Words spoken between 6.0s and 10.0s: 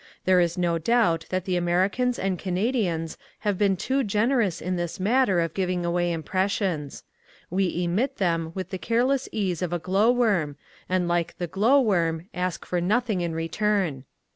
impressions. We emit them with the careless ease of a